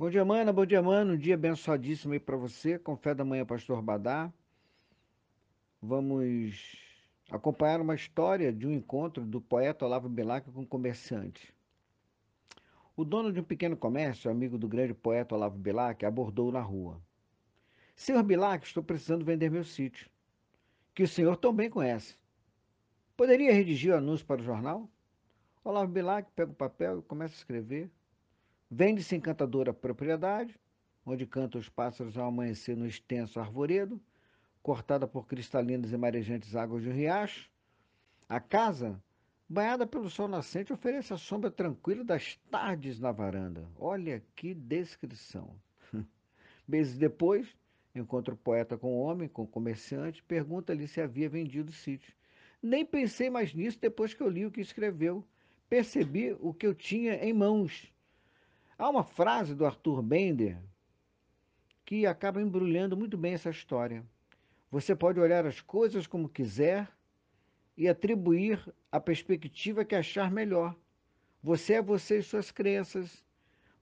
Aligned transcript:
Bom 0.00 0.08
dia, 0.08 0.24
mana, 0.24 0.52
bom 0.52 0.64
dia, 0.64 0.80
mano. 0.80 1.14
Um 1.14 1.16
dia 1.16 1.34
abençoadíssimo 1.34 2.12
aí 2.12 2.20
para 2.20 2.36
você, 2.36 2.78
com 2.78 2.96
fé 2.96 3.12
da 3.12 3.24
manhã, 3.24 3.44
Pastor 3.44 3.82
Badá. 3.82 4.32
Vamos 5.82 6.76
acompanhar 7.28 7.80
uma 7.80 7.96
história 7.96 8.52
de 8.52 8.64
um 8.64 8.70
encontro 8.70 9.26
do 9.26 9.40
poeta 9.40 9.84
Olavo 9.84 10.08
Bilac 10.08 10.48
com 10.52 10.60
um 10.60 10.64
comerciante. 10.64 11.52
O 12.96 13.04
dono 13.04 13.32
de 13.32 13.40
um 13.40 13.42
pequeno 13.42 13.76
comércio, 13.76 14.30
amigo 14.30 14.56
do 14.56 14.68
grande 14.68 14.94
poeta 14.94 15.34
Olavo 15.34 15.58
Bilac, 15.58 16.06
abordou 16.06 16.52
na 16.52 16.60
rua. 16.60 17.02
Senhor 17.96 18.22
Bilac, 18.22 18.64
estou 18.64 18.84
precisando 18.84 19.24
vender 19.24 19.50
meu 19.50 19.64
sítio, 19.64 20.08
que 20.94 21.02
o 21.02 21.08
senhor 21.08 21.36
também 21.36 21.68
conhece. 21.68 22.16
Poderia 23.16 23.52
redigir 23.52 23.92
o 23.92 23.96
anúncio 23.96 24.24
para 24.24 24.40
o 24.40 24.44
jornal? 24.44 24.88
Olavo 25.64 25.90
Bilac 25.90 26.30
pega 26.36 26.52
o 26.52 26.54
papel 26.54 27.00
e 27.00 27.02
começa 27.02 27.34
a 27.34 27.38
escrever. 27.38 27.90
Vende-se 28.70 29.16
encantadora 29.16 29.72
propriedade, 29.72 30.54
onde 31.04 31.26
cantam 31.26 31.58
os 31.58 31.70
pássaros 31.70 32.18
ao 32.18 32.28
amanhecer 32.28 32.76
no 32.76 32.86
extenso 32.86 33.40
arvoredo, 33.40 33.98
cortada 34.62 35.08
por 35.08 35.26
cristalinas 35.26 35.90
e 35.90 35.96
marejantes 35.96 36.54
águas 36.54 36.82
de 36.82 36.90
um 36.90 36.92
riacho. 36.92 37.50
A 38.28 38.38
casa, 38.38 39.02
banhada 39.48 39.86
pelo 39.86 40.10
sol 40.10 40.28
nascente, 40.28 40.70
oferece 40.70 41.14
a 41.14 41.16
sombra 41.16 41.50
tranquila 41.50 42.04
das 42.04 42.36
tardes 42.50 43.00
na 43.00 43.10
varanda. 43.10 43.66
Olha 43.78 44.22
que 44.36 44.52
descrição. 44.52 45.58
Meses 46.68 46.98
depois, 46.98 47.56
encontra 47.94 48.34
o 48.34 48.36
poeta 48.36 48.76
com 48.76 48.88
o 48.88 49.00
homem, 49.00 49.30
com 49.30 49.44
o 49.44 49.48
comerciante, 49.48 50.22
pergunta-lhe 50.24 50.86
se 50.86 51.00
havia 51.00 51.30
vendido 51.30 51.70
o 51.70 51.74
sítio. 51.74 52.14
Nem 52.62 52.84
pensei 52.84 53.30
mais 53.30 53.54
nisso 53.54 53.78
depois 53.80 54.12
que 54.12 54.22
eu 54.22 54.28
li 54.28 54.44
o 54.44 54.50
que 54.50 54.60
escreveu. 54.60 55.24
Percebi 55.70 56.36
o 56.38 56.52
que 56.52 56.66
eu 56.66 56.74
tinha 56.74 57.14
em 57.14 57.32
mãos 57.32 57.90
Há 58.78 58.88
uma 58.88 59.02
frase 59.02 59.56
do 59.56 59.66
Arthur 59.66 60.00
Bender 60.00 60.56
que 61.84 62.06
acaba 62.06 62.40
embrulhando 62.40 62.96
muito 62.96 63.18
bem 63.18 63.34
essa 63.34 63.50
história. 63.50 64.06
Você 64.70 64.94
pode 64.94 65.18
olhar 65.18 65.44
as 65.44 65.60
coisas 65.60 66.06
como 66.06 66.28
quiser 66.28 66.88
e 67.76 67.88
atribuir 67.88 68.72
a 68.92 69.00
perspectiva 69.00 69.84
que 69.84 69.96
achar 69.96 70.30
melhor. 70.30 70.76
Você 71.42 71.74
é 71.74 71.82
você 71.82 72.20
e 72.20 72.22
suas 72.22 72.52
crenças, 72.52 73.24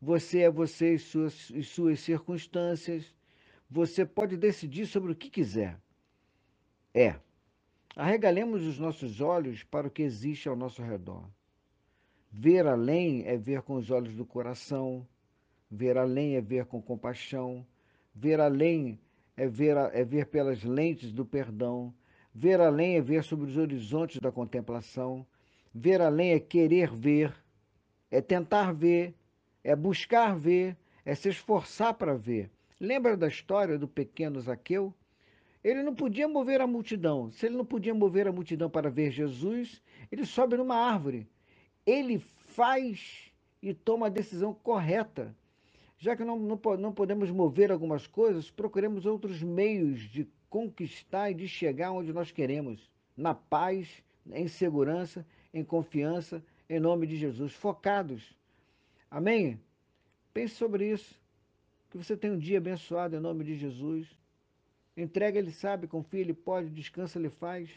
você 0.00 0.40
é 0.40 0.50
você 0.50 0.94
e 0.94 0.98
suas, 0.98 1.50
e 1.50 1.62
suas 1.62 2.00
circunstâncias, 2.00 3.14
você 3.68 4.06
pode 4.06 4.34
decidir 4.36 4.86
sobre 4.86 5.12
o 5.12 5.16
que 5.16 5.28
quiser. 5.28 5.78
É, 6.94 7.16
arregalemos 7.94 8.62
os 8.62 8.78
nossos 8.78 9.20
olhos 9.20 9.62
para 9.62 9.88
o 9.88 9.90
que 9.90 10.02
existe 10.02 10.48
ao 10.48 10.56
nosso 10.56 10.80
redor. 10.82 11.28
Ver 12.38 12.66
além 12.66 13.24
é 13.24 13.34
ver 13.38 13.62
com 13.62 13.76
os 13.76 13.90
olhos 13.90 14.14
do 14.14 14.26
coração, 14.26 15.08
ver 15.70 15.96
além 15.96 16.36
é 16.36 16.40
ver 16.42 16.66
com 16.66 16.82
compaixão, 16.82 17.66
ver 18.14 18.40
além 18.40 19.00
é 19.38 19.48
ver, 19.48 19.74
é 19.94 20.04
ver 20.04 20.26
pelas 20.26 20.62
lentes 20.62 21.14
do 21.14 21.24
perdão, 21.24 21.94
ver 22.34 22.60
além 22.60 22.96
é 22.96 23.00
ver 23.00 23.24
sobre 23.24 23.46
os 23.48 23.56
horizontes 23.56 24.20
da 24.20 24.30
contemplação, 24.30 25.26
ver 25.74 26.02
além 26.02 26.32
é 26.32 26.38
querer 26.38 26.94
ver, 26.94 27.34
é 28.10 28.20
tentar 28.20 28.70
ver, 28.70 29.14
é 29.64 29.74
buscar 29.74 30.38
ver, 30.38 30.76
é 31.06 31.14
se 31.14 31.30
esforçar 31.30 31.94
para 31.94 32.14
ver. 32.14 32.50
Lembra 32.78 33.16
da 33.16 33.28
história 33.28 33.78
do 33.78 33.88
pequeno 33.88 34.42
Zaqueu? 34.42 34.92
Ele 35.64 35.82
não 35.82 35.94
podia 35.94 36.28
mover 36.28 36.60
a 36.60 36.66
multidão. 36.66 37.30
Se 37.30 37.46
ele 37.46 37.56
não 37.56 37.64
podia 37.64 37.94
mover 37.94 38.28
a 38.28 38.32
multidão 38.32 38.68
para 38.68 38.90
ver 38.90 39.10
Jesus, 39.10 39.82
ele 40.12 40.26
sobe 40.26 40.58
numa 40.58 40.76
árvore 40.76 41.26
ele 41.86 42.18
faz 42.18 43.30
e 43.62 43.72
toma 43.72 44.06
a 44.06 44.10
decisão 44.10 44.52
correta. 44.52 45.34
Já 45.98 46.16
que 46.16 46.24
não, 46.24 46.38
não, 46.38 46.60
não 46.78 46.92
podemos 46.92 47.30
mover 47.30 47.72
algumas 47.72 48.06
coisas, 48.06 48.50
procuremos 48.50 49.06
outros 49.06 49.42
meios 49.42 50.00
de 50.00 50.28
conquistar 50.50 51.30
e 51.30 51.34
de 51.34 51.48
chegar 51.48 51.92
onde 51.92 52.12
nós 52.12 52.30
queremos, 52.30 52.90
na 53.16 53.34
paz, 53.34 54.02
em 54.30 54.48
segurança, 54.48 55.26
em 55.54 55.64
confiança, 55.64 56.44
em 56.68 56.80
nome 56.80 57.06
de 57.06 57.16
Jesus, 57.16 57.52
focados. 57.52 58.36
Amém? 59.10 59.58
Pense 60.34 60.54
sobre 60.56 60.90
isso. 60.90 61.18
Que 61.90 61.96
você 61.96 62.16
tenha 62.16 62.34
um 62.34 62.38
dia 62.38 62.58
abençoado 62.58 63.16
em 63.16 63.20
nome 63.20 63.44
de 63.44 63.56
Jesus. 63.56 64.06
Entrega, 64.96 65.38
Ele 65.38 65.52
sabe, 65.52 65.86
confia, 65.86 66.20
Ele 66.20 66.34
pode, 66.34 66.68
descansa, 66.68 67.18
Ele 67.18 67.30
faz. 67.30 67.70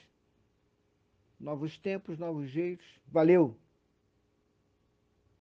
Novos 1.39 1.77
tempos, 1.77 2.17
novos 2.17 2.49
jeitos. 2.49 2.85
Valeu! 3.07 3.55